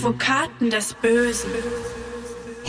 [0.00, 1.50] Advokaten des Bösen.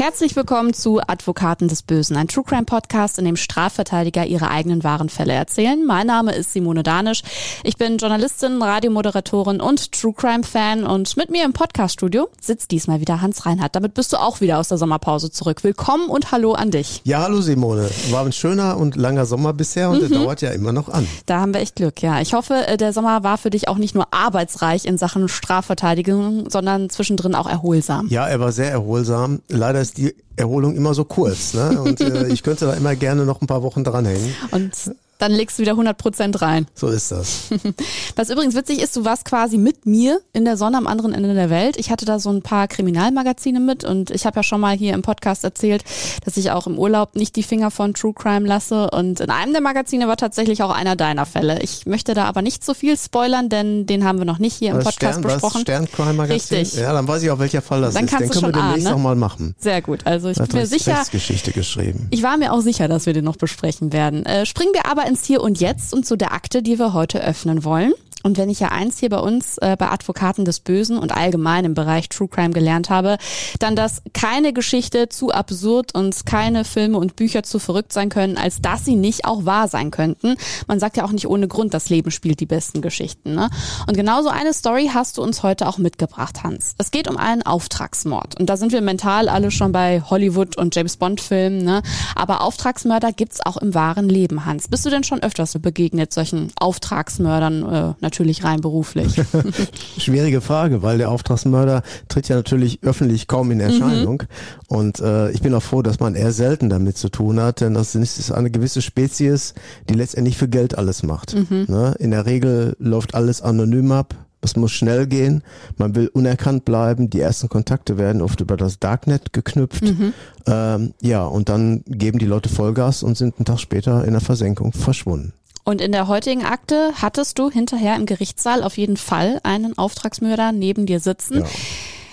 [0.01, 4.83] Herzlich willkommen zu Advokaten des Bösen, ein True Crime Podcast, in dem Strafverteidiger ihre eigenen
[4.83, 5.85] wahren Fälle erzählen.
[5.85, 7.21] Mein Name ist Simone Danisch.
[7.63, 12.99] Ich bin Journalistin, Radiomoderatorin und True Crime Fan und mit mir im Podcaststudio sitzt diesmal
[12.99, 13.75] wieder Hans Reinhardt.
[13.75, 15.63] Damit bist du auch wieder aus der Sommerpause zurück.
[15.63, 17.01] Willkommen und hallo an dich.
[17.03, 17.87] Ja, hallo Simone.
[18.09, 20.09] War ein schöner und langer Sommer bisher und mhm.
[20.09, 21.05] der dauert ja immer noch an.
[21.27, 22.21] Da haben wir echt Glück, ja.
[22.21, 26.49] Ich hoffe, äh, der Sommer war für dich auch nicht nur arbeitsreich in Sachen Strafverteidigung,
[26.49, 28.07] sondern zwischendrin auch erholsam.
[28.09, 29.43] Ja, er war sehr erholsam.
[29.47, 31.53] Leider ist die Erholung immer so kurz.
[31.53, 31.81] Ne?
[31.81, 34.33] Und äh, ich könnte da immer gerne noch ein paar Wochen dranhängen.
[34.51, 34.71] Und
[35.21, 36.65] dann legst du wieder 100 Prozent rein.
[36.73, 37.49] So ist das.
[38.15, 41.33] Was übrigens witzig ist, du warst quasi mit mir in der Sonne am anderen Ende
[41.35, 41.77] der Welt.
[41.77, 44.93] Ich hatte da so ein paar Kriminalmagazine mit und ich habe ja schon mal hier
[44.93, 45.83] im Podcast erzählt,
[46.25, 48.89] dass ich auch im Urlaub nicht die Finger von True Crime lasse.
[48.89, 51.61] Und in einem der Magazine war tatsächlich auch einer deiner Fälle.
[51.61, 54.71] Ich möchte da aber nicht so viel spoilern, denn den haben wir noch nicht hier
[54.71, 55.61] im Podcast Stern, besprochen.
[55.61, 56.57] Stern Crime Magazin?
[56.57, 56.81] Richtig.
[56.81, 58.11] Ja, dann weiß ich auch, welcher Fall das dann ist.
[58.11, 59.03] Kannst den du können schon wir demnächst ahnen, ne?
[59.03, 59.55] mal machen.
[59.59, 59.99] Sehr gut.
[60.05, 61.03] Also ich bin mir sicher.
[61.11, 62.07] Geschichte geschrieben.
[62.09, 64.25] Ich war mir auch sicher, dass wir den noch besprechen werden.
[64.25, 67.21] Äh, springen wir aber ins Hier und Jetzt und zu der Akte, die wir heute
[67.21, 67.91] öffnen wollen.
[68.23, 71.65] Und wenn ich ja eins hier bei uns äh, bei Advokaten des Bösen und allgemein
[71.65, 73.17] im Bereich True Crime gelernt habe,
[73.59, 78.37] dann, dass keine Geschichte zu absurd und keine Filme und Bücher zu verrückt sein können,
[78.37, 80.35] als dass sie nicht auch wahr sein könnten.
[80.67, 83.33] Man sagt ja auch nicht ohne Grund, das Leben spielt die besten Geschichten.
[83.35, 83.49] Ne?
[83.87, 86.75] Und genauso eine Story hast du uns heute auch mitgebracht, Hans.
[86.77, 88.39] Es geht um einen Auftragsmord.
[88.39, 91.63] Und da sind wir mental alle schon bei Hollywood und James Bond Filmen.
[91.63, 91.81] Ne?
[92.15, 94.67] Aber Auftragsmörder gibt's auch im wahren Leben, Hans.
[94.67, 97.73] Bist du denn schon öfters begegnet solchen Auftragsmördern?
[97.73, 99.15] Äh, natürlich rein beruflich?
[99.97, 104.23] Schwierige Frage, weil der Auftragsmörder tritt ja natürlich öffentlich kaum in Erscheinung.
[104.23, 104.77] Mhm.
[104.77, 107.73] Und äh, ich bin auch froh, dass man eher selten damit zu tun hat, denn
[107.73, 109.53] das ist eine gewisse Spezies,
[109.89, 111.35] die letztendlich für Geld alles macht.
[111.35, 111.65] Mhm.
[111.67, 111.95] Ne?
[111.99, 114.15] In der Regel läuft alles anonym ab.
[114.41, 115.43] Es muss schnell gehen.
[115.77, 117.09] Man will unerkannt bleiben.
[117.09, 119.83] Die ersten Kontakte werden oft über das Darknet geknüpft.
[119.83, 120.13] Mhm.
[120.47, 124.21] Ähm, ja, und dann geben die Leute Vollgas und sind einen Tag später in der
[124.21, 125.33] Versenkung verschwunden.
[125.63, 130.51] Und in der heutigen Akte hattest du hinterher im Gerichtssaal auf jeden Fall einen Auftragsmörder
[130.51, 131.39] neben dir sitzen.
[131.39, 131.45] Ja.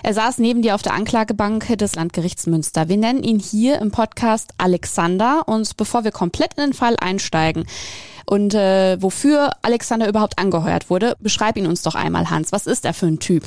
[0.02, 2.88] Er saß neben dir auf der Anklagebank des Landgerichts Münster.
[2.88, 5.42] Wir nennen ihn hier im Podcast Alexander.
[5.46, 7.66] Und bevor wir komplett in den Fall einsteigen
[8.26, 12.52] und äh, wofür Alexander überhaupt angeheuert wurde, beschreib ihn uns doch einmal, Hans.
[12.52, 13.44] Was ist er für ein Typ?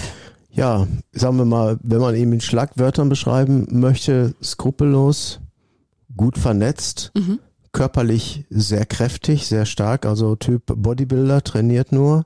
[0.51, 5.39] Ja, sagen wir mal, wenn man ihn in Schlagwörtern beschreiben möchte, skrupellos,
[6.17, 7.39] gut vernetzt, mhm
[7.73, 12.25] körperlich sehr kräftig, sehr stark, also Typ Bodybuilder, trainiert nur.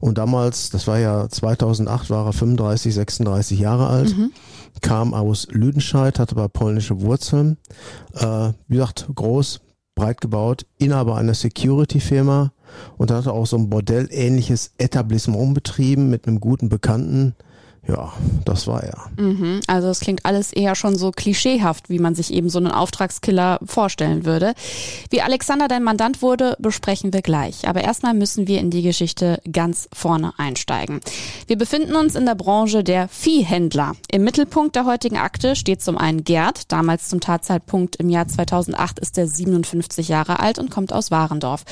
[0.00, 4.32] Und damals, das war ja 2008, war er 35, 36 Jahre alt, mhm.
[4.80, 7.58] kam aus Lüdenscheid, hatte aber polnische Wurzeln.
[8.14, 9.60] Äh, wie gesagt, groß,
[9.94, 12.52] breit gebaut, Inhaber einer Security-Firma
[12.96, 17.34] und hatte auch so ein Bordell-ähnliches Etablissement betrieben mit einem guten Bekannten,
[17.88, 18.12] ja,
[18.44, 19.06] das war er.
[19.16, 22.70] Mhm, also es klingt alles eher schon so klischeehaft, wie man sich eben so einen
[22.70, 24.54] Auftragskiller vorstellen würde.
[25.10, 27.68] Wie Alexander dein Mandant wurde, besprechen wir gleich.
[27.68, 31.00] Aber erstmal müssen wir in die Geschichte ganz vorne einsteigen.
[31.46, 33.92] Wir befinden uns in der Branche der Viehhändler.
[34.10, 36.72] Im Mittelpunkt der heutigen Akte steht zum einen Gerd.
[36.72, 41.64] Damals zum Tatzeitpunkt im Jahr 2008 ist er 57 Jahre alt und kommt aus Warendorf.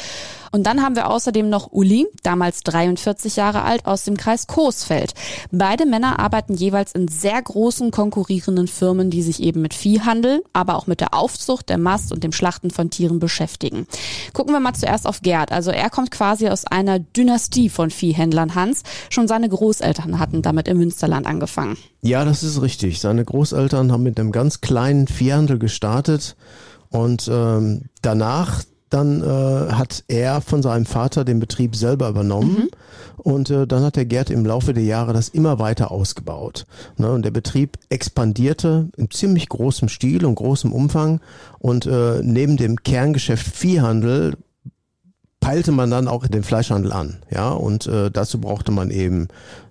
[0.55, 5.13] Und dann haben wir außerdem noch Uli, damals 43 Jahre alt, aus dem Kreis Coesfeld.
[5.51, 10.77] Beide Männer arbeiten jeweils in sehr großen konkurrierenden Firmen, die sich eben mit Viehhandel, aber
[10.77, 13.87] auch mit der Aufzucht, der Mast und dem Schlachten von Tieren beschäftigen.
[14.33, 15.53] Gucken wir mal zuerst auf Gerd.
[15.53, 18.83] Also er kommt quasi aus einer Dynastie von Viehhändlern, Hans.
[19.11, 21.77] Schon seine Großeltern hatten damit im Münsterland angefangen.
[22.03, 23.01] Ja, das ist richtig.
[23.01, 26.37] Seine Großeltern haben mit einem ganz kleinen Viehhandel gestartet
[26.91, 28.63] und ähm, danach
[28.95, 32.69] dann äh, hat er von seinem Vater den Betrieb selber übernommen mhm.
[33.17, 36.65] und äh, dann hat der Gerd im Laufe der Jahre das immer weiter ausgebaut.
[36.97, 37.11] Ne?
[37.11, 41.21] Und der Betrieb expandierte in ziemlich großem Stil und großem Umfang
[41.59, 44.37] und äh, neben dem Kerngeschäft Viehhandel
[45.41, 47.19] peilte man dann auch den Fleischhandel an.
[47.31, 49.27] Ja, und äh, dazu brauchte man eben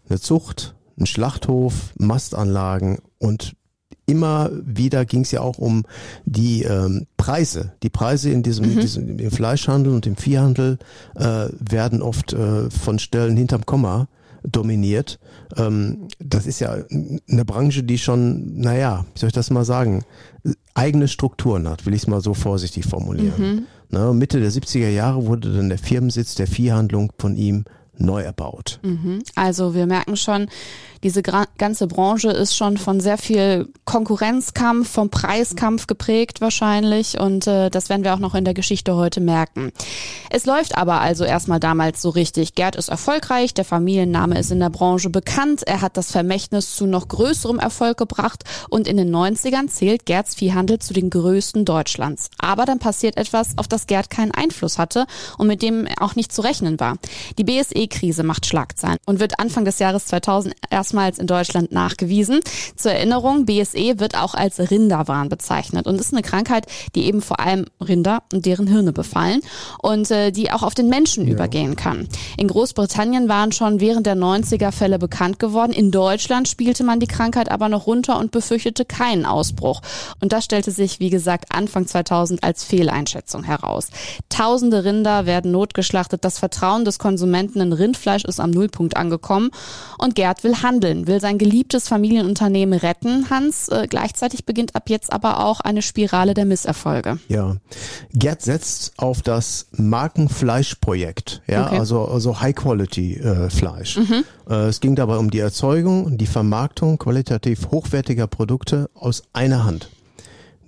[0.09, 3.56] eine Zucht, einen Schlachthof, Mastanlagen und
[4.05, 5.83] immer wieder ging es ja auch um
[6.25, 7.73] die ähm, Preise.
[7.83, 8.79] Die Preise in diesem, mhm.
[8.79, 10.77] diesem im Fleischhandel und im Viehhandel
[11.15, 14.07] äh, werden oft äh, von Stellen hinterm Komma
[14.44, 15.19] dominiert.
[15.55, 16.75] Ähm, das ist ja
[17.29, 20.03] eine Branche, die schon, naja, wie soll ich das mal sagen,
[20.73, 23.33] eigene Strukturen hat, will ich es mal so vorsichtig formulieren.
[23.38, 23.63] Mhm.
[23.89, 27.65] Na, Mitte der 70er Jahre wurde dann der Firmensitz der Viehhandlung von ihm
[27.97, 28.79] neu erbaut.
[28.83, 29.21] Mhm.
[29.35, 30.47] Also wir merken schon,
[31.03, 37.69] Diese ganze Branche ist schon von sehr viel Konkurrenzkampf, vom Preiskampf geprägt wahrscheinlich und äh,
[37.69, 39.73] das werden wir auch noch in der Geschichte heute merken.
[40.29, 42.55] Es läuft aber also erstmal damals so richtig.
[42.55, 46.85] Gerd ist erfolgreich, der Familienname ist in der Branche bekannt, er hat das Vermächtnis zu
[46.85, 52.29] noch größerem Erfolg gebracht und in den 90ern zählt Gerds Viehhandel zu den größten Deutschlands.
[52.38, 55.05] Aber dann passiert etwas, auf das Gerd keinen Einfluss hatte
[55.38, 56.95] und mit dem auch nicht zu rechnen war.
[57.38, 60.55] Die BSE-Krise macht Schlagzeilen und wird Anfang des Jahres 2000
[60.94, 62.40] erstmals in Deutschland nachgewiesen.
[62.75, 67.40] Zur Erinnerung, BSE wird auch als Rinderwahn bezeichnet und ist eine Krankheit, die eben vor
[67.40, 69.42] allem Rinder und deren Hirne befallen
[69.81, 71.34] und äh, die auch auf den Menschen ja.
[71.34, 72.07] übergehen kann.
[72.38, 75.74] In Großbritannien waren schon während der 90er Fälle bekannt geworden.
[75.74, 79.81] In Deutschland spielte man die Krankheit aber noch runter und befürchtete keinen Ausbruch.
[80.22, 83.88] Und das stellte sich, wie gesagt, Anfang 2000 als Fehleinschätzung heraus.
[84.30, 86.24] Tausende Rinder werden notgeschlachtet.
[86.24, 89.50] Das Vertrauen des Konsumenten in Rindfleisch ist am Nullpunkt angekommen.
[89.98, 93.30] Und Gerd will handeln, will sein geliebtes Familienunternehmen retten.
[93.30, 97.18] Hans, äh, gleichzeitig beginnt ab jetzt aber auch eine Spirale der Misserfolge.
[97.27, 97.57] Ja,
[98.13, 101.80] Gerd setzt auf das Markenfleischprojekt, ja, okay.
[101.80, 103.97] also, also High-Quality-Fleisch.
[103.97, 104.24] Äh, mhm.
[104.50, 109.63] äh, es ging dabei um die Erzeugung und die Vermarktung qualitativ hochwertiger Produkte aus einer
[109.63, 109.89] Hand.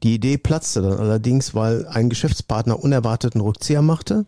[0.03, 4.25] Die Idee platzte dann allerdings, weil ein Geschäftspartner unerwarteten Rückzieher machte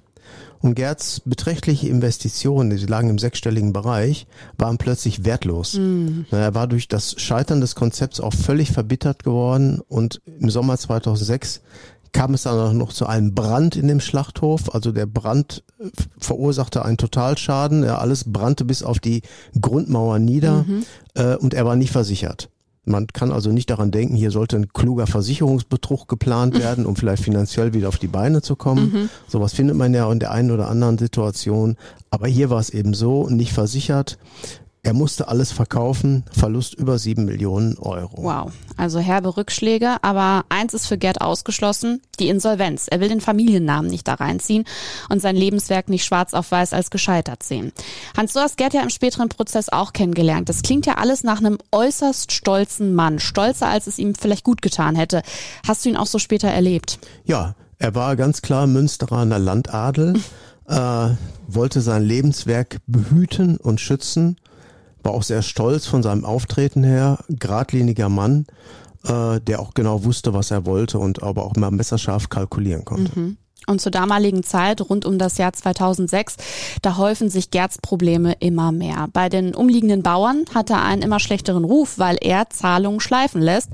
[0.62, 4.28] und Gerds beträchtliche Investitionen, die lagen im sechsstelligen Bereich,
[4.58, 5.74] waren plötzlich wertlos.
[5.74, 6.26] Mhm.
[6.32, 11.62] Er war durch das Scheitern des Konzepts auch völlig verbittert geworden und im Sommer 2006
[12.12, 14.74] kam es dann auch noch zu einem Brand in dem Schlachthof.
[14.74, 17.84] Also der Brand äh, verursachte einen Totalschaden.
[17.84, 19.22] Ja, alles brannte bis auf die
[19.60, 20.86] Grundmauer nieder mhm.
[21.14, 22.50] äh, und er war nicht versichert.
[22.88, 27.24] Man kann also nicht daran denken, hier sollte ein kluger Versicherungsbetrug geplant werden, um vielleicht
[27.24, 28.92] finanziell wieder auf die Beine zu kommen.
[28.92, 29.10] Mhm.
[29.28, 31.76] Sowas findet man ja in der einen oder anderen Situation.
[32.10, 34.18] Aber hier war es eben so, nicht versichert.
[34.88, 38.24] Er musste alles verkaufen, Verlust über sieben Millionen Euro.
[38.24, 42.88] Wow, also herbe Rückschläge, aber eins ist für Gerd ausgeschlossen, die Insolvenz.
[42.90, 44.64] Er will den Familiennamen nicht da reinziehen
[45.10, 47.74] und sein Lebenswerk nicht schwarz auf weiß als gescheitert sehen.
[48.16, 50.48] Hans, du hast Gerd ja im späteren Prozess auch kennengelernt.
[50.48, 54.62] Das klingt ja alles nach einem äußerst stolzen Mann, stolzer als es ihm vielleicht gut
[54.62, 55.22] getan hätte.
[55.68, 56.98] Hast du ihn auch so später erlebt?
[57.26, 60.22] Ja, er war ganz klar Münsteraner Landadel,
[60.66, 61.10] äh,
[61.46, 64.38] wollte sein Lebenswerk behüten und schützen
[65.08, 68.46] war auch sehr stolz von seinem Auftreten her, geradliniger Mann,
[69.06, 73.18] äh, der auch genau wusste, was er wollte und aber auch mal messerscharf kalkulieren konnte.
[73.18, 73.38] Mhm.
[73.70, 76.38] Und zur damaligen Zeit, rund um das Jahr 2006,
[76.82, 79.08] da häufen sich Gerds Probleme immer mehr.
[79.12, 83.70] Bei den umliegenden Bauern hat er einen immer schlechteren Ruf, weil er Zahlungen schleifen lässt.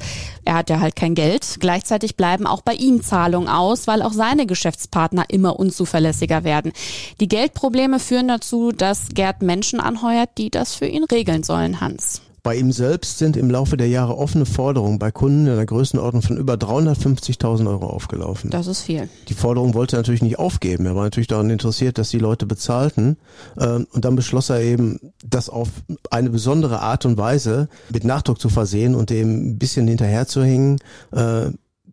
[0.45, 1.57] Er hat ja halt kein Geld.
[1.60, 6.74] Gleichzeitig bleiben auch bei ihm Zahlungen aus, weil auch seine Geschäftspartner immer unzuverlässiger werden.
[7.19, 12.22] Die Geldprobleme führen dazu, dass Gerd Menschen anheuert, die das für ihn regeln sollen, Hans.
[12.44, 16.22] Bei ihm selbst sind im Laufe der Jahre offene Forderungen bei Kunden in der Größenordnung
[16.22, 18.50] von über 350.000 Euro aufgelaufen.
[18.50, 19.07] Das ist viel.
[19.30, 20.86] Die Forderung wollte er natürlich nicht aufgeben.
[20.86, 23.16] Er war natürlich daran interessiert, dass die Leute bezahlten.
[23.57, 25.69] Ähm, und dann beschloss er eben, das auf
[26.12, 30.80] eine besondere Art und Weise mit Nachdruck zu versehen und dem ein bisschen hinterherzuhängen
[31.12, 31.45] äh,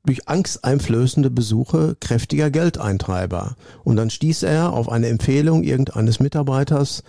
[0.05, 3.55] durch angsteinflößende Besuche kräftiger Geldeintreiber.
[3.85, 7.05] Und dann stieß er auf eine Empfehlung irgendeines Mitarbeiters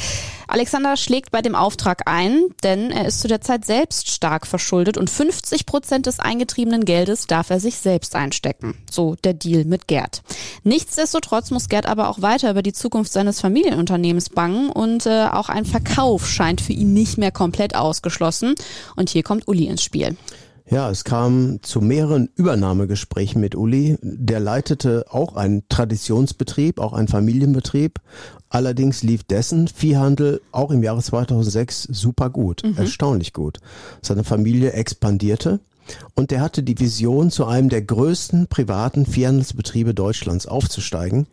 [0.48, 4.96] Alexander schlägt bei dem Auftrag ein, denn er ist zu der Zeit selbst stark verschuldet
[4.96, 8.74] und 50 Prozent des eingetriebenen Geldes darf er sich selbst einstecken.
[8.90, 10.22] So der Deal mit Gerd.
[10.62, 15.48] Nichtsdestotrotz muss Gerd aber auch weiter über die Zukunft seines Familienunternehmens bangen und äh, auch
[15.48, 18.54] ein Verkauf scheint für ihn nicht mehr komplett ausgeschlossen.
[18.96, 20.16] Und hier kommt Uli ins Spiel.
[20.68, 23.98] Ja, es kam zu mehreren Übernahmegesprächen mit Uli.
[24.02, 28.00] Der leitete auch einen Traditionsbetrieb, auch einen Familienbetrieb.
[28.48, 32.76] Allerdings lief dessen Viehhandel auch im Jahre 2006 super gut, mhm.
[32.76, 33.58] erstaunlich gut.
[34.02, 35.60] Seine Familie expandierte
[36.14, 41.26] und der hatte die Vision, zu einem der größten privaten Viehhandelsbetriebe Deutschlands aufzusteigen,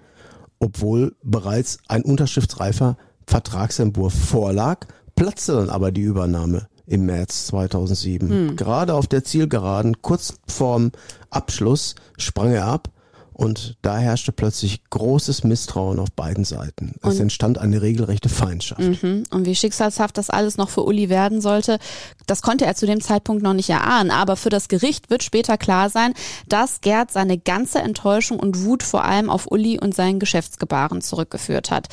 [0.60, 8.29] obwohl bereits ein unterschriftsreifer Vertragsentwurf vorlag, platzte dann aber die Übernahme im März 2007.
[8.29, 8.55] Hm.
[8.55, 10.91] Gerade auf der Zielgeraden, kurz vorm
[11.29, 12.89] Abschluss, sprang er ab
[13.33, 16.95] und da herrschte plötzlich großes Misstrauen auf beiden Seiten.
[17.01, 19.03] Es und entstand eine regelrechte Feindschaft.
[19.03, 19.23] Mhm.
[19.31, 21.79] Und wie schicksalshaft das alles noch für Uli werden sollte,
[22.27, 24.11] das konnte er zu dem Zeitpunkt noch nicht erahnen.
[24.11, 26.13] Aber für das Gericht wird später klar sein,
[26.47, 31.71] dass Gerd seine ganze Enttäuschung und Wut vor allem auf Uli und seinen Geschäftsgebaren zurückgeführt
[31.71, 31.87] hat.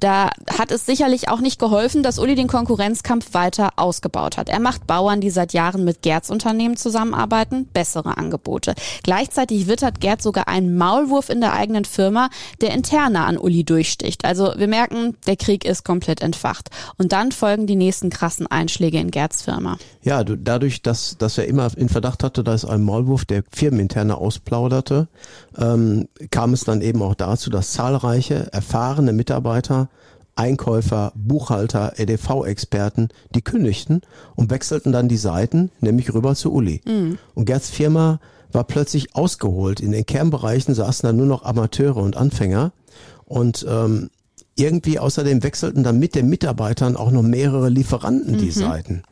[0.00, 4.48] Da hat es sicherlich auch nicht geholfen, dass Uli den Konkurrenzkampf weiter ausgebaut hat.
[4.48, 8.74] Er macht Bauern, die seit Jahren mit Gerds Unternehmen zusammenarbeiten, bessere Angebote.
[9.02, 14.24] Gleichzeitig wittert Gerd sogar einen Maulwurf in der eigenen Firma, der interner an Uli durchsticht.
[14.24, 16.70] Also wir merken, der Krieg ist komplett entfacht.
[16.98, 19.78] Und dann folgen die nächsten krassen Einschläge in Gerds Firma.
[20.02, 25.08] Ja, dadurch, dass, dass er immer in Verdacht hatte, dass ein Maulwurf der firmeninterne ausplauderte,
[25.56, 29.88] ähm, kam es dann eben auch dazu, dass zahlreiche erfahrene Mitarbeiter
[30.36, 34.02] Einkäufer, Buchhalter, EDV-Experten, die kündigten
[34.34, 36.80] und wechselten dann die Seiten, nämlich rüber zu Uli.
[36.84, 37.18] Mhm.
[37.34, 38.18] Und Gerds Firma
[38.54, 39.80] war plötzlich ausgeholt.
[39.80, 42.72] In den Kernbereichen saßen dann nur noch Amateure und Anfänger.
[43.24, 44.10] Und ähm,
[44.56, 48.50] irgendwie außerdem wechselten dann mit den Mitarbeitern auch noch mehrere Lieferanten die mhm.
[48.52, 49.02] Seiten.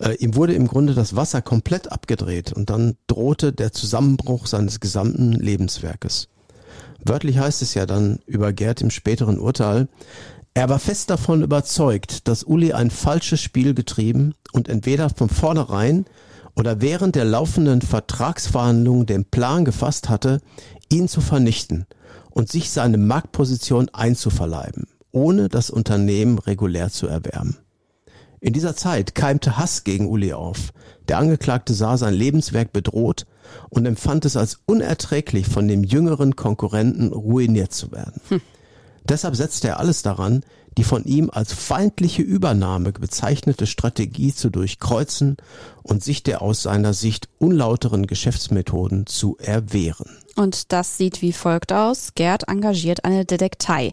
[0.00, 4.80] Äh, ihm wurde im Grunde das Wasser komplett abgedreht und dann drohte der Zusammenbruch seines
[4.80, 6.28] gesamten Lebenswerkes.
[7.04, 9.88] Wörtlich heißt es ja dann über Gerd im späteren Urteil,
[10.56, 16.06] er war fest davon überzeugt, dass Uli ein falsches Spiel getrieben und entweder von vornherein
[16.56, 20.40] oder während der laufenden Vertragsverhandlungen den Plan gefasst hatte,
[20.90, 21.86] ihn zu vernichten
[22.30, 27.58] und sich seine Marktposition einzuverleiben, ohne das Unternehmen regulär zu erwerben.
[28.40, 30.72] In dieser Zeit keimte Hass gegen Uli auf.
[31.08, 33.26] Der Angeklagte sah sein Lebenswerk bedroht
[33.70, 38.20] und empfand es als unerträglich, von dem jüngeren Konkurrenten ruiniert zu werden.
[38.28, 38.42] Hm.
[39.04, 40.44] Deshalb setzte er alles daran,
[40.76, 45.36] die von ihm als feindliche Übernahme bezeichnete Strategie zu durchkreuzen
[45.82, 50.10] und sich der aus seiner Sicht unlauteren Geschäftsmethoden zu erwehren.
[50.36, 52.12] Und das sieht wie folgt aus.
[52.14, 53.92] Gerd engagiert eine Detektei.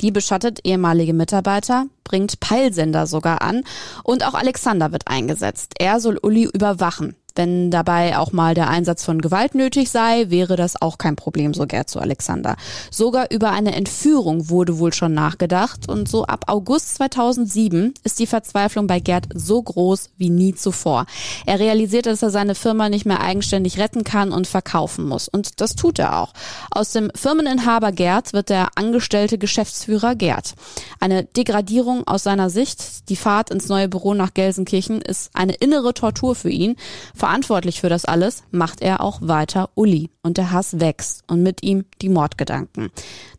[0.00, 3.64] Die beschattet ehemalige Mitarbeiter, bringt Peilsender sogar an
[4.02, 5.74] und auch Alexander wird eingesetzt.
[5.78, 7.16] Er soll Uli überwachen.
[7.34, 11.54] Wenn dabei auch mal der Einsatz von Gewalt nötig sei, wäre das auch kein Problem,
[11.54, 12.56] so Gerd zu Alexander.
[12.90, 18.26] Sogar über eine Entführung wurde wohl schon nachgedacht und so ab August 2007 ist die
[18.26, 21.06] Verzweiflung bei Gerd so groß wie nie zuvor.
[21.46, 25.60] Er realisiert, dass er seine Firma nicht mehr eigenständig retten kann und verkaufen muss und
[25.60, 26.32] das tut er auch.
[26.70, 30.54] Aus dem Firmeninhaber Gerd wird der angestellte Geschäftsführer Gerd.
[31.00, 35.94] Eine Degradierung aus seiner Sicht, die Fahrt ins neue Büro nach Gelsenkirchen ist eine innere
[35.94, 36.76] Tortur für ihn.
[37.22, 41.62] Verantwortlich für das alles macht er auch weiter Uli und der Hass wächst und mit
[41.62, 42.90] ihm die Mordgedanken.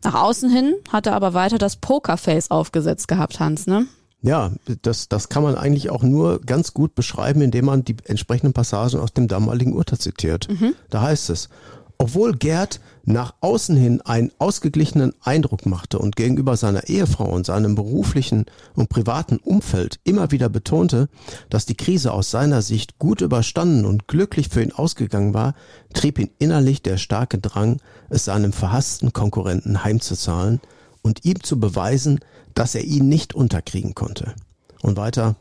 [0.02, 3.86] Nach außen hin hat er aber weiter das Pokerface aufgesetzt gehabt, Hans, ne?
[4.22, 8.54] Ja, das, das kann man eigentlich auch nur ganz gut beschreiben, indem man die entsprechenden
[8.54, 10.48] Passagen aus dem damaligen Urteil zitiert.
[10.48, 10.74] Mhm.
[10.88, 11.50] Da heißt es,
[11.98, 17.74] obwohl Gerd nach außen hin einen ausgeglichenen Eindruck machte und gegenüber seiner Ehefrau und seinem
[17.74, 21.08] beruflichen und privaten Umfeld immer wieder betonte,
[21.50, 25.54] dass die Krise aus seiner Sicht gut überstanden und glücklich für ihn ausgegangen war,
[25.92, 30.60] trieb ihn innerlich der starke Drang, es seinem verhassten Konkurrenten heimzuzahlen
[31.02, 32.20] und ihm zu beweisen,
[32.54, 34.34] dass er ihn nicht unterkriegen konnte.
[34.82, 35.36] Und weiter,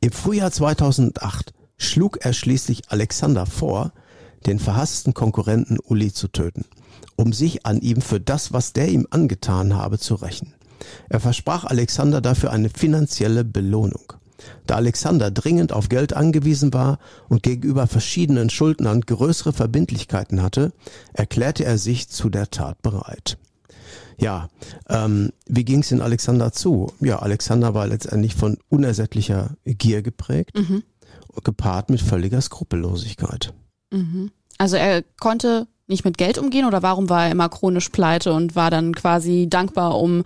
[0.00, 3.92] im Frühjahr 2008 schlug er schließlich Alexander vor,
[4.46, 6.64] den verhassten Konkurrenten Uli zu töten,
[7.16, 10.54] um sich an ihm für das, was der ihm angetan habe, zu rächen.
[11.08, 14.12] Er versprach Alexander dafür eine finanzielle Belohnung.
[14.66, 20.72] Da Alexander dringend auf Geld angewiesen war und gegenüber verschiedenen Schuldnern größere Verbindlichkeiten hatte,
[21.12, 23.38] erklärte er sich zu der Tat bereit.
[24.18, 24.48] Ja,
[24.88, 26.92] ähm, wie ging es in Alexander zu?
[27.00, 30.82] Ja, Alexander war letztendlich von unersättlicher Gier geprägt, mhm.
[31.44, 33.52] gepaart mit völliger Skrupellosigkeit.
[33.90, 34.30] Mhm.
[34.58, 38.56] Also er konnte nicht mit Geld umgehen oder warum war er immer chronisch pleite und
[38.56, 40.24] war dann quasi dankbar um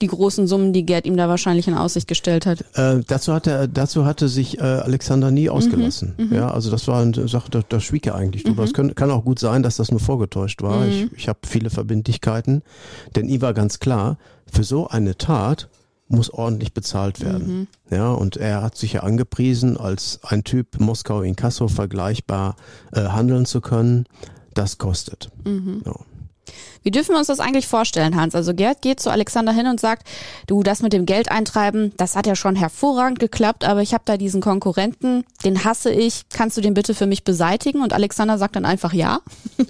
[0.00, 2.64] die großen Summen, die Gerd ihm da wahrscheinlich in Aussicht gestellt hat?
[2.74, 6.14] Äh, dazu hat er, dazu hatte sich äh, Alexander nie ausgelassen.
[6.16, 6.34] Mhm, mhm.
[6.34, 8.62] ja, also das war eine Sache, da, da schwieg er eigentlich drüber.
[8.62, 8.68] Mhm.
[8.68, 10.86] Es kann, kann auch gut sein, dass das nur vorgetäuscht war.
[10.86, 11.10] Ich, mhm.
[11.16, 12.62] ich habe viele Verbindlichkeiten,
[13.16, 14.16] denn ihm war ganz klar,
[14.50, 15.68] für so eine Tat
[16.06, 17.68] muss ordentlich bezahlt werden.
[17.90, 17.96] Mhm.
[17.96, 22.56] Ja, und er hat sich ja angepriesen, als ein Typ Moskau in Kassel vergleichbar
[22.92, 24.06] äh, handeln zu können
[24.54, 25.30] das kostet.
[25.44, 25.82] Mhm.
[25.84, 25.94] Ja.
[26.82, 28.34] Wie dürfen wir uns das eigentlich vorstellen, Hans?
[28.34, 30.06] Also Gerd geht zu Alexander hin und sagt,
[30.46, 34.04] du, das mit dem Geld eintreiben, das hat ja schon hervorragend geklappt, aber ich habe
[34.06, 37.82] da diesen Konkurrenten, den hasse ich, kannst du den bitte für mich beseitigen?
[37.82, 39.20] Und Alexander sagt dann einfach ja.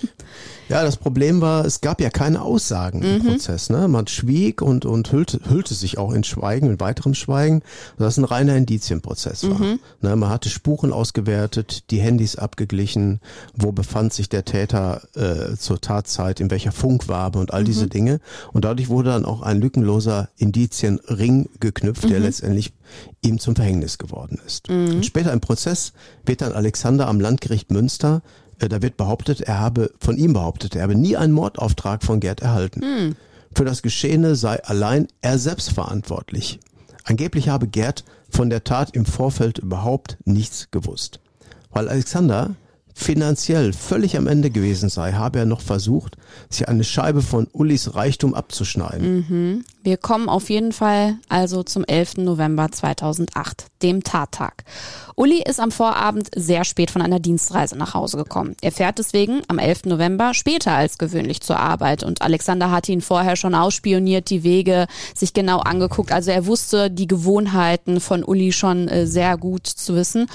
[0.71, 3.27] Ja, das Problem war, es gab ja keine Aussagen im mhm.
[3.27, 3.71] Prozess.
[3.71, 3.89] Ne?
[3.89, 7.63] Man schwieg und, und hüllte, hüllte sich auch in Schweigen, in weiterem Schweigen,
[7.99, 9.59] dass es ein reiner Indizienprozess war.
[9.59, 9.81] Mhm.
[10.01, 10.15] Ne?
[10.15, 13.19] Man hatte Spuren ausgewertet, die Handys abgeglichen,
[13.53, 17.67] wo befand sich der Täter äh, zur Tatzeit, in welcher Funkwabe und all mhm.
[17.67, 18.21] diese Dinge.
[18.53, 22.25] Und dadurch wurde dann auch ein lückenloser Indizienring geknüpft, der mhm.
[22.25, 22.73] letztendlich
[23.23, 24.69] ihm zum Verhängnis geworden ist.
[24.69, 25.03] Mhm.
[25.03, 25.93] Später im Prozess
[26.25, 28.23] wird dann Alexander am Landgericht Münster
[28.59, 32.21] äh, da wird behauptet, er habe, von ihm behauptet, er habe nie einen Mordauftrag von
[32.21, 32.83] Gerd erhalten.
[32.83, 33.17] Hm.
[33.55, 36.61] Für das Geschehene sei allein er selbst verantwortlich.
[37.05, 41.21] Angeblich habe Gerd von der Tat im Vorfeld überhaupt nichts gewusst.
[41.73, 42.55] Weil Alexander
[43.01, 46.17] finanziell völlig am Ende gewesen sei, habe er noch versucht,
[46.51, 49.27] sich eine Scheibe von Ullis Reichtum abzuschneiden.
[49.29, 49.65] Mhm.
[49.83, 52.19] Wir kommen auf jeden Fall also zum 11.
[52.19, 54.65] November 2008, dem Tattag.
[55.17, 58.57] Uli ist am Vorabend sehr spät von einer Dienstreise nach Hause gekommen.
[58.61, 59.87] Er fährt deswegen am 11.
[59.87, 64.87] November später als gewöhnlich zur Arbeit und Alexander hat ihn vorher schon ausspioniert, die Wege
[65.15, 66.13] sich genau angeguckt.
[66.13, 70.27] Also er wusste die Gewohnheiten von Uli schon äh, sehr gut zu wissen.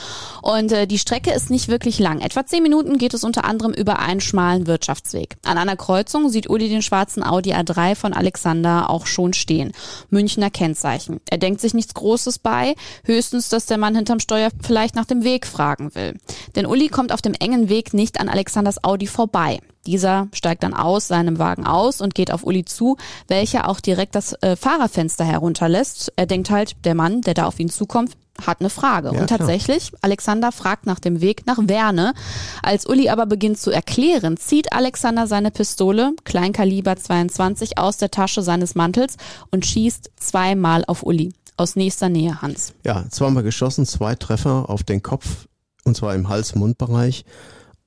[0.42, 2.20] Und äh, die Strecke ist nicht wirklich lang.
[2.20, 5.38] Etwa zehn Minuten geht es unter anderem über einen schmalen Wirtschaftsweg.
[5.46, 9.72] An einer Kreuzung sieht Uli den schwarzen Audi A3 von Alexander auch schon stehen.
[10.10, 11.20] Münchner Kennzeichen.
[11.30, 15.24] Er denkt sich nichts Großes bei, höchstens, dass der Mann hinterm Steuer vielleicht nach dem
[15.24, 16.16] Weg fragen will.
[16.56, 19.60] Denn Uli kommt auf dem engen Weg nicht an Alexanders Audi vorbei.
[19.86, 24.16] Dieser steigt dann aus seinem Wagen aus und geht auf Uli zu, welcher auch direkt
[24.16, 26.12] das äh, Fahrerfenster herunterlässt.
[26.16, 28.14] Er denkt halt, der Mann, der da auf ihn zukommt,
[28.46, 29.12] hat eine Frage.
[29.14, 30.00] Ja, und tatsächlich, klar.
[30.04, 32.14] Alexander fragt nach dem Weg nach Werne.
[32.62, 38.42] Als Uli aber beginnt zu erklären, zieht Alexander seine Pistole, Kleinkaliber 22, aus der Tasche
[38.42, 39.18] seines Mantels
[39.52, 42.74] und schießt zweimal auf Uli aus nächster Nähe, Hans.
[42.86, 45.48] Ja, zweimal geschossen, zwei Treffer auf den Kopf,
[45.84, 47.26] und zwar im Hals-Mund-Bereich.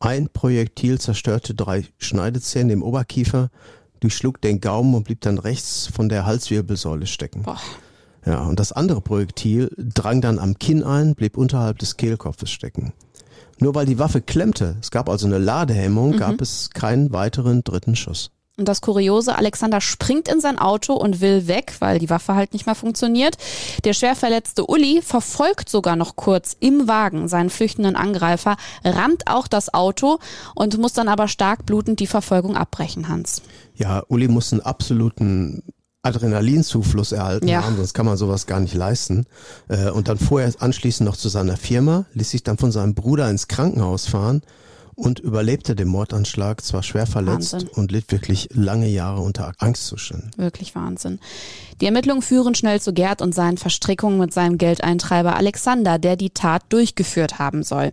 [0.00, 3.50] Ein Projektil zerstörte drei Schneidezähne im Oberkiefer,
[4.00, 7.42] durchschlug den Gaumen und blieb dann rechts von der Halswirbelsäule stecken.
[7.42, 7.60] Boah.
[8.26, 12.92] Ja, und das andere Projektil drang dann am Kinn ein, blieb unterhalb des Kehlkopfes stecken.
[13.60, 16.18] Nur weil die Waffe klemmte, es gab also eine Ladehemmung, mhm.
[16.18, 18.30] gab es keinen weiteren dritten Schuss.
[18.58, 22.52] Und das Kuriose, Alexander springt in sein Auto und will weg, weil die Waffe halt
[22.52, 23.36] nicht mehr funktioniert.
[23.84, 29.46] Der schwer verletzte Uli verfolgt sogar noch kurz im Wagen seinen flüchtenden Angreifer, rammt auch
[29.46, 30.18] das Auto
[30.56, 33.42] und muss dann aber stark blutend die Verfolgung abbrechen, Hans.
[33.76, 35.62] Ja, Uli muss einen absoluten
[36.08, 37.64] Adrenalinzufluss erhalten ja.
[37.64, 39.26] haben, sonst kann man sowas gar nicht leisten.
[39.68, 42.94] Äh, und dann fuhr er anschließend noch zu seiner Firma, ließ sich dann von seinem
[42.94, 44.42] Bruder ins Krankenhaus fahren
[44.98, 47.68] und überlebte den Mordanschlag, zwar schwer verletzt Wahnsinn.
[47.74, 50.32] und litt wirklich lange Jahre unter Angstzuständen.
[50.36, 51.20] Wirklich Wahnsinn.
[51.80, 56.30] Die Ermittlungen führen schnell zu Gerd und seinen Verstrickungen mit seinem Geldeintreiber Alexander, der die
[56.30, 57.92] Tat durchgeführt haben soll.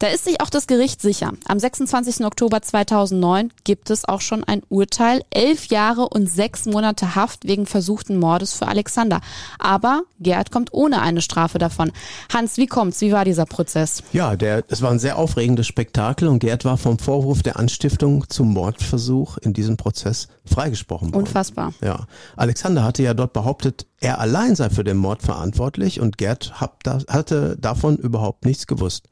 [0.00, 1.32] Da ist sich auch das Gericht sicher.
[1.46, 2.24] Am 26.
[2.26, 5.22] Oktober 2009 gibt es auch schon ein Urteil.
[5.30, 9.20] Elf Jahre und sechs Monate Haft wegen versuchten Mordes für Alexander.
[9.60, 11.92] Aber Gerd kommt ohne eine Strafe davon.
[12.32, 13.00] Hans, wie kommt's?
[13.00, 14.02] Wie war dieser Prozess?
[14.12, 18.28] Ja, der, es war ein sehr aufregendes Spektakel und Gerd war vom Vorwurf der Anstiftung
[18.28, 21.26] zum Mordversuch in diesem Prozess freigesprochen worden.
[21.26, 21.72] Unfassbar.
[21.80, 22.06] Ja.
[22.36, 27.56] Alexander hatte ja dort behauptet, er allein sei für den Mord verantwortlich und Gerd hatte
[27.60, 29.10] davon überhaupt nichts gewusst.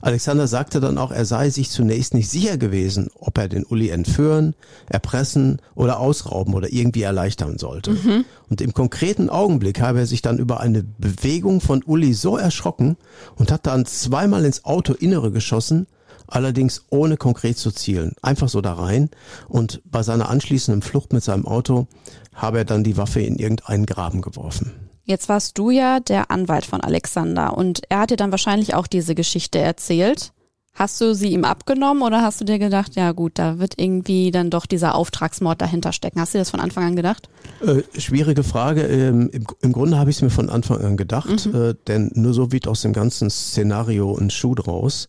[0.00, 3.90] Alexander sagte dann auch, er sei sich zunächst nicht sicher gewesen, ob er den Uli
[3.90, 4.54] entführen,
[4.88, 7.92] erpressen oder ausrauben oder irgendwie erleichtern sollte.
[7.92, 8.24] Mhm.
[8.50, 12.96] Und im konkreten Augenblick habe er sich dann über eine Bewegung von Uli so erschrocken
[13.36, 15.86] und hat dann zweimal ins Autoinnere geschossen,
[16.26, 18.14] allerdings ohne konkret zu zielen.
[18.22, 19.10] Einfach so da rein
[19.48, 21.86] und bei seiner anschließenden Flucht mit seinem Auto
[22.34, 24.72] habe er dann die Waffe in irgendeinen Graben geworfen.
[25.06, 28.86] Jetzt warst du ja der Anwalt von Alexander und er hat dir dann wahrscheinlich auch
[28.86, 30.32] diese Geschichte erzählt.
[30.74, 34.32] Hast du sie ihm abgenommen oder hast du dir gedacht, ja gut, da wird irgendwie
[34.32, 36.20] dann doch dieser Auftragsmord dahinter stecken?
[36.20, 37.28] Hast du das von Anfang an gedacht?
[37.64, 38.82] Äh, schwierige Frage.
[38.82, 41.54] Ähm, im, Im Grunde habe ich es mir von Anfang an gedacht, mhm.
[41.54, 45.06] äh, denn nur so wird aus dem ganzen Szenario ein Schuh draus.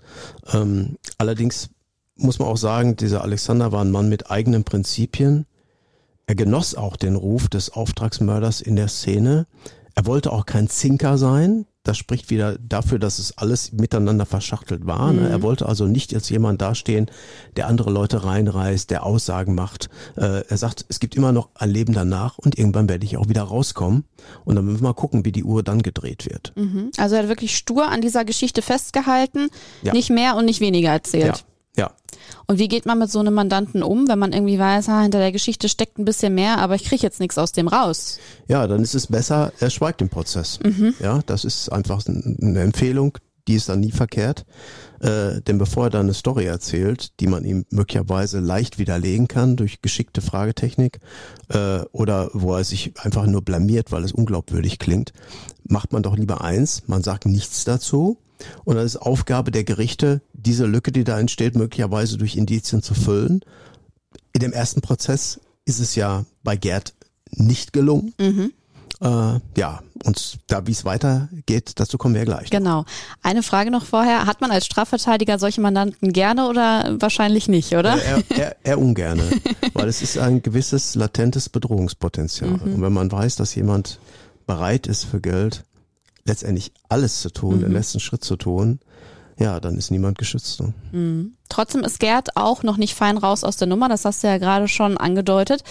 [0.53, 1.69] Ähm, allerdings
[2.15, 5.47] muss man auch sagen, dieser Alexander war ein Mann mit eigenen Prinzipien.
[6.27, 9.47] Er genoss auch den Ruf des Auftragsmörders in der Szene.
[9.95, 11.65] Er wollte auch kein Zinker sein.
[11.85, 15.13] Das spricht wieder dafür, dass es alles miteinander verschachtelt war.
[15.13, 15.21] Ne?
[15.21, 15.27] Mhm.
[15.27, 17.09] Er wollte also nicht als jemand dastehen,
[17.55, 19.89] der andere Leute reinreißt, der Aussagen macht.
[20.17, 23.29] Äh, er sagt, es gibt immer noch ein Leben danach und irgendwann werde ich auch
[23.29, 24.03] wieder rauskommen.
[24.43, 26.53] Und dann müssen wir mal gucken, wie die Uhr dann gedreht wird.
[26.55, 26.91] Mhm.
[26.97, 29.49] Also er hat wirklich stur an dieser Geschichte festgehalten,
[29.83, 29.93] ja.
[29.93, 31.37] nicht mehr und nicht weniger erzählt.
[31.37, 31.54] Ja.
[31.77, 31.91] Ja.
[32.47, 35.19] Und wie geht man mit so einem Mandanten um, wenn man irgendwie weiß, ha, hinter
[35.19, 38.19] der Geschichte steckt ein bisschen mehr, aber ich kriege jetzt nichts aus dem raus?
[38.47, 40.59] Ja, dann ist es besser, er schweigt im Prozess.
[40.63, 40.93] Mhm.
[40.99, 44.45] Ja, das ist einfach eine Empfehlung, die ist dann nie verkehrt.
[44.99, 49.55] Äh, denn bevor er dann eine Story erzählt, die man ihm möglicherweise leicht widerlegen kann
[49.55, 50.99] durch geschickte Fragetechnik
[51.49, 55.13] äh, oder wo er sich einfach nur blamiert, weil es unglaubwürdig klingt,
[55.67, 58.17] macht man doch lieber eins, man sagt nichts dazu
[58.63, 62.93] und dann ist Aufgabe der Gerichte, diese Lücke, die da entsteht, möglicherweise durch Indizien zu
[62.93, 63.41] füllen.
[64.33, 66.93] In dem ersten Prozess ist es ja bei Gerd
[67.31, 68.13] nicht gelungen.
[68.19, 68.51] Mhm.
[69.01, 72.49] Äh, ja, und da wie es weitergeht, dazu kommen wir ja gleich.
[72.49, 72.85] Genau.
[73.21, 74.25] Eine Frage noch vorher.
[74.25, 78.01] Hat man als Strafverteidiger solche Mandanten gerne oder wahrscheinlich nicht, oder?
[78.01, 79.23] Eher, eher, eher ungerne,
[79.73, 82.51] weil es ist ein gewisses latentes Bedrohungspotenzial.
[82.51, 82.75] Mhm.
[82.75, 83.99] Und wenn man weiß, dass jemand
[84.47, 85.63] bereit ist für Geld,
[86.25, 87.61] letztendlich alles zu tun, mhm.
[87.61, 88.79] den letzten Schritt zu tun,
[89.37, 90.61] ja, dann ist niemand geschützt.
[90.61, 90.73] Ne?
[90.91, 91.33] Mhm.
[91.49, 94.37] Trotzdem ist Gerd auch noch nicht fein raus aus der Nummer, das hast du ja
[94.37, 95.63] gerade schon angedeutet,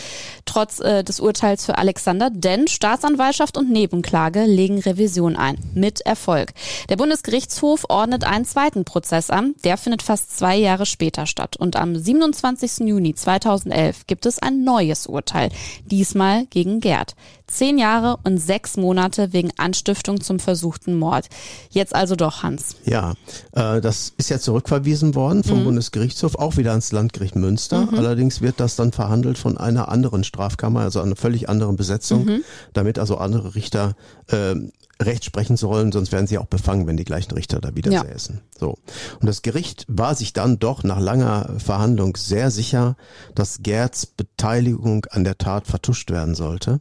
[0.45, 6.53] trotz äh, des Urteils für Alexander, denn Staatsanwaltschaft und Nebenklage legen Revision ein, mit Erfolg.
[6.89, 11.77] Der Bundesgerichtshof ordnet einen zweiten Prozess an, der findet fast zwei Jahre später statt und
[11.77, 12.87] am 27.
[12.87, 15.51] Juni 2011 gibt es ein neues Urteil,
[15.87, 17.15] diesmal gegen Gerd.
[17.47, 21.29] Zehn Jahre und sechs Monate wegen Anstiftung zum versuchten Mord.
[21.71, 22.77] Jetzt also doch, Hans.
[22.87, 23.15] Ja,
[23.53, 25.63] äh, das ist ja zurückverwiesen worden vom mhm.
[25.64, 27.87] Bundesgerichtshof, auch wieder ans Landgericht Münster.
[27.87, 27.98] Mhm.
[27.98, 32.44] Allerdings wird das dann verhandelt von einer anderen Strafkammer, also einer völlig anderen Besetzung, mhm.
[32.72, 33.96] damit also andere Richter
[34.29, 34.55] äh,
[35.03, 38.05] Recht sprechen sollen, sonst werden sie auch befangen, wenn die gleichen Richter da wieder ja.
[38.05, 38.40] säßen.
[38.59, 38.79] So.
[39.20, 42.96] Und das Gericht war sich dann doch nach langer Verhandlung sehr sicher,
[43.35, 46.81] dass Gerds Beteiligung an der Tat vertuscht werden sollte.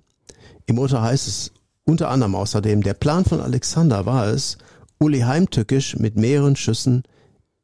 [0.67, 1.51] Im Urteil heißt es
[1.85, 4.57] unter anderem außerdem, der Plan von Alexander war es,
[4.99, 7.03] Uli heimtückisch mit mehreren Schüssen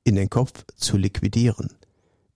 [0.04, 1.70] in den Kopf zu liquidieren.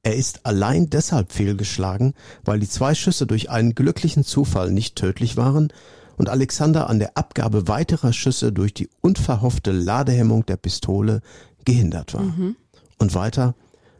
[0.03, 5.37] Er ist allein deshalb fehlgeschlagen, weil die zwei Schüsse durch einen glücklichen Zufall nicht tödlich
[5.37, 5.71] waren
[6.17, 11.21] und Alexander an der Abgabe weiterer Schüsse durch die unverhoffte Ladehemmung der Pistole
[11.65, 12.23] gehindert war.
[12.23, 12.57] Mhm.
[12.97, 13.55] Und weiter,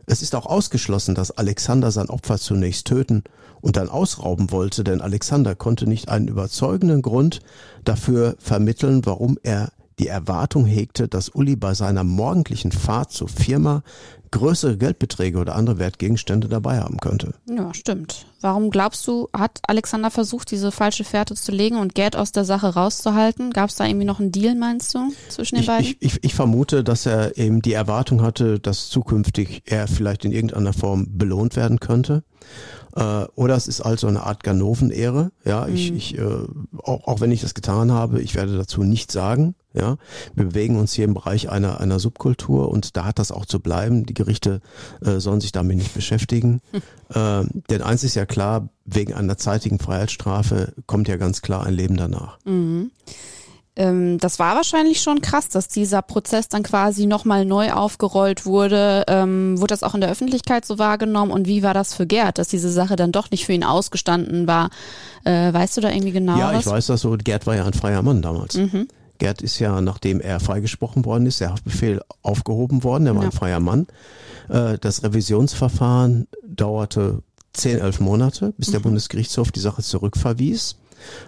[0.06, 3.24] es ist auch ausgeschlossen, dass Alexander sein Opfer zunächst töten
[3.62, 7.40] und dann ausrauben wollte, denn Alexander konnte nicht einen überzeugenden Grund
[7.86, 9.72] dafür vermitteln, warum er
[10.04, 13.84] die Erwartung hegte, dass Uli bei seiner morgendlichen Fahrt zur Firma
[14.32, 17.36] größere Geldbeträge oder andere Wertgegenstände dabei haben könnte.
[17.48, 18.26] Ja, stimmt.
[18.42, 22.44] Warum glaubst du, hat Alexander versucht, diese falsche Fährte zu legen und Geld aus der
[22.44, 23.52] Sache rauszuhalten?
[23.52, 25.86] Gab es da irgendwie noch einen Deal, meinst du, zwischen den ich, beiden?
[25.86, 30.34] Ich, ich, ich vermute, dass er eben die Erwartung hatte, dass zukünftig er vielleicht in
[30.34, 32.24] irgendeiner Form belohnt werden könnte.
[32.96, 35.32] Äh, oder es ist also eine Art Ganoven-Ehre.
[35.46, 35.98] Ja, ich, mhm.
[35.98, 36.24] ich äh,
[36.78, 39.56] auch, auch wenn ich das getan habe, ich werde dazu nichts sagen.
[39.76, 39.98] Ja,
[40.36, 43.60] wir bewegen uns hier im Bereich einer einer Subkultur und da hat das auch zu
[43.60, 44.06] bleiben.
[44.06, 44.62] Die Gerichte
[45.04, 46.62] äh, sollen sich damit nicht beschäftigen.
[46.74, 46.82] Hm.
[47.50, 51.74] Äh, denn eins ist ja klar: Wegen einer zeitigen Freiheitsstrafe kommt ja ganz klar ein
[51.74, 52.38] Leben danach.
[52.46, 52.92] Mhm
[53.76, 59.04] ähm, das war wahrscheinlich schon krass, dass dieser Prozess dann quasi nochmal neu aufgerollt wurde.
[59.08, 62.38] Ähm, wurde das auch in der Öffentlichkeit so wahrgenommen und wie war das für Gerd,
[62.38, 64.70] dass diese Sache dann doch nicht für ihn ausgestanden war?
[65.24, 66.38] Äh, weißt du da irgendwie genau?
[66.38, 66.66] Ja, was?
[66.66, 67.18] ich weiß das so.
[67.18, 68.56] Gerd war ja ein freier Mann damals.
[68.56, 68.88] Mhm.
[69.18, 73.30] Gerd ist ja, nachdem er freigesprochen worden ist, der Haftbefehl aufgehoben worden, er war ja.
[73.30, 73.88] ein freier Mann.
[74.50, 78.84] Äh, das Revisionsverfahren dauerte zehn, elf Monate, bis der mhm.
[78.84, 80.76] Bundesgerichtshof die Sache zurückverwies.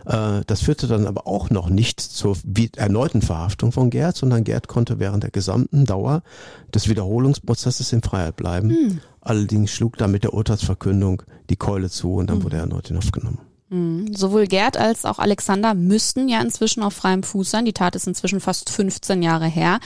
[0.06, 2.38] Äh, das führte dann aber auch noch nicht zur
[2.76, 6.24] erneuten Verhaftung von Gerd, sondern Gerd konnte während der gesamten Dauer
[6.74, 8.70] des Wiederholungsprozesses in Freiheit bleiben.
[8.70, 9.00] Hm.
[9.22, 12.44] Allerdings schlug dann mit der Urteilsverkündung die Keule zu und dann hm.
[12.44, 13.40] wurde er erneut in Haft genommen.
[13.70, 14.14] Hm.
[14.14, 17.66] Sowohl Gerd als auch Alexander müssten ja inzwischen auf freiem Fuß sein.
[17.66, 19.80] Die Tat ist inzwischen fast 15 Jahre her.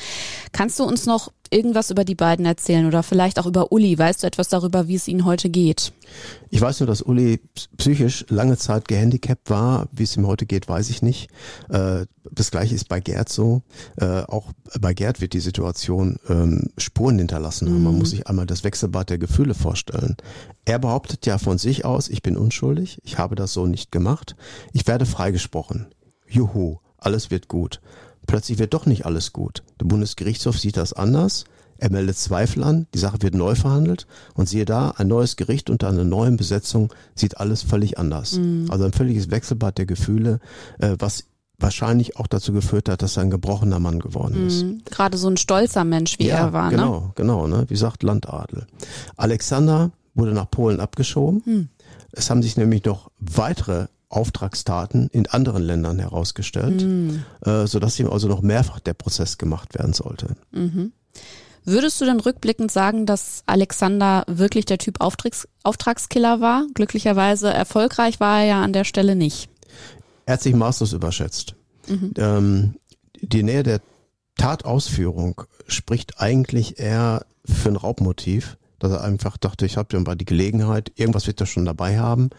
[0.51, 3.97] Kannst du uns noch irgendwas über die beiden erzählen oder vielleicht auch über Uli?
[3.97, 5.93] Weißt du etwas darüber, wie es ihnen heute geht?
[6.49, 7.39] Ich weiß nur, dass Uli
[7.77, 9.87] psychisch lange Zeit gehandicapt war.
[9.91, 11.29] Wie es ihm heute geht, weiß ich nicht.
[11.69, 13.61] Äh, das gleiche ist bei Gerd so.
[13.97, 17.83] Äh, auch bei Gerd wird die Situation ähm, Spuren hinterlassen haben.
[17.83, 20.17] Man muss sich einmal das Wechselbad der Gefühle vorstellen.
[20.65, 24.35] Er behauptet ja von sich aus, ich bin unschuldig, ich habe das so nicht gemacht,
[24.73, 25.87] ich werde freigesprochen.
[26.27, 27.81] Juhu, alles wird gut.
[28.29, 29.63] Plötzlich wird doch nicht alles gut.
[29.79, 31.45] Der Bundesgerichtshof sieht das anders.
[31.79, 35.71] Er meldet Zweifel an, die Sache wird neu verhandelt und siehe da, ein neues Gericht
[35.71, 38.33] unter einer neuen Besetzung sieht alles völlig anders.
[38.33, 38.67] Mhm.
[38.69, 40.41] Also ein völliges Wechselbad der Gefühle,
[40.77, 41.23] äh, was
[41.57, 44.63] wahrscheinlich auch dazu geführt hat, dass er ein gebrochener Mann geworden ist.
[44.63, 44.83] Mhm.
[44.85, 46.69] Gerade so ein stolzer Mensch, wie ja, er war.
[46.69, 47.11] Genau, ne?
[47.15, 47.65] genau, ne?
[47.67, 48.67] wie sagt Landadel.
[49.17, 51.41] Alexander wurde nach Polen abgeschoben.
[51.45, 51.69] Mhm.
[52.11, 57.23] Es haben sich nämlich noch weitere Auftragstaten in anderen Ländern herausgestellt, mhm.
[57.45, 60.35] äh, sodass ihm also noch mehrfach der Prozess gemacht werden sollte.
[60.51, 60.91] Mhm.
[61.63, 66.65] Würdest du denn rückblickend sagen, dass Alexander wirklich der Typ Auftrags Auftragskiller war?
[66.73, 69.49] Glücklicherweise erfolgreich war er ja an der Stelle nicht.
[70.25, 71.55] Er hat sich maßlos überschätzt.
[71.87, 72.13] Mhm.
[72.17, 72.75] Ähm,
[73.21, 73.81] die Nähe der
[74.37, 80.15] Tatausführung spricht eigentlich eher für ein Raubmotiv dass er einfach dachte, ich habe ja mal
[80.15, 82.29] die Gelegenheit, irgendwas wird er schon dabei haben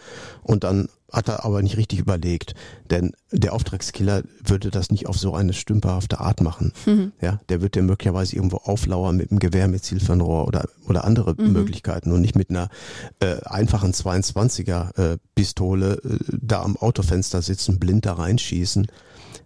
[0.43, 2.55] und dann hat er aber nicht richtig überlegt,
[2.91, 6.73] denn der Auftragskiller würde das nicht auf so eine stümperhafte Art machen.
[6.87, 7.13] Mhm.
[7.21, 11.53] Ja, der würde möglicherweise irgendwo auflauern mit einem Gewehr mit Zielfernrohr oder oder andere mhm.
[11.53, 12.69] Möglichkeiten und nicht mit einer
[13.21, 18.87] äh, einfachen 22er äh, Pistole äh, da am Autofenster sitzen, blind da reinschießen.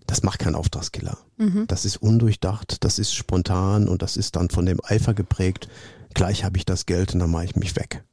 [0.06, 1.18] Das macht kein Auftragskiller.
[1.38, 1.66] Mhm.
[1.66, 5.68] Das ist undurchdacht, das ist spontan und das ist dann von dem Eifer geprägt,
[6.14, 8.04] gleich habe ich das Geld und dann mache ich mich weg.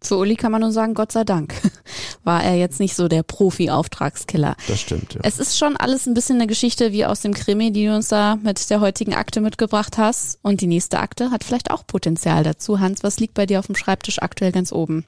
[0.00, 1.54] Zu Uli kann man nur sagen, Gott sei Dank
[2.24, 4.56] war er jetzt nicht so der Profi-Auftragskiller.
[4.66, 5.20] Das stimmt, ja.
[5.22, 8.08] Es ist schon alles ein bisschen eine Geschichte wie aus dem Krimi, die du uns
[8.08, 10.38] da mit der heutigen Akte mitgebracht hast.
[10.42, 12.80] Und die nächste Akte hat vielleicht auch Potenzial dazu.
[12.80, 15.04] Hans, was liegt bei dir auf dem Schreibtisch aktuell ganz oben?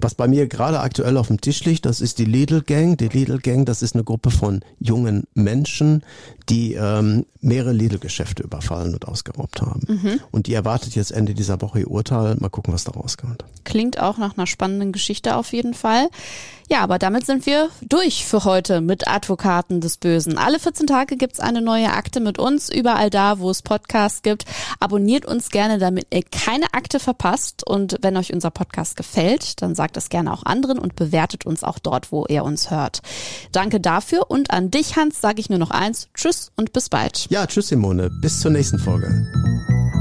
[0.00, 2.98] Was bei mir gerade aktuell auf dem Tisch liegt, das ist die Lidl Gang.
[2.98, 6.04] Die Lidl Gang, das ist eine Gruppe von jungen Menschen,
[6.48, 9.82] die ähm, mehrere Lidl-Geschäfte überfallen und ausgeraubt haben.
[9.86, 10.20] Mhm.
[10.30, 12.36] Und die erwartet jetzt Ende dieser Woche ihr Urteil.
[12.38, 13.44] Mal gucken, was da rauskommt.
[13.64, 16.08] Klingt auch nach einer spannenden Geschichte auf jeden Fall.
[16.70, 20.38] Ja, aber damit sind wir durch für heute mit Advokaten des Bösen.
[20.38, 24.46] Alle 14 Tage gibt's eine neue Akte mit uns, überall da, wo es Podcasts gibt.
[24.80, 27.66] Abonniert uns gerne, damit ihr keine Akte verpasst.
[27.66, 31.64] Und wenn euch unser Podcast gefällt, dann sagt es gerne auch anderen und bewertet uns
[31.64, 33.02] auch dort, wo ihr uns hört.
[33.52, 36.08] Danke dafür und an dich, Hans, sage ich nur noch eins.
[36.14, 37.26] Tschüss und bis bald.
[37.28, 38.08] Ja, tschüss, Simone.
[38.22, 39.93] Bis zur nächsten Folge.